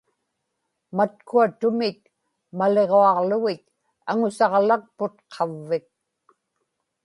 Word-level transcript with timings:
matkua 0.95 1.45
tumit 1.59 1.99
maliġuaġlugit 2.57 3.65
aŋusaġlakput 4.09 5.15
qavvik 5.33 5.87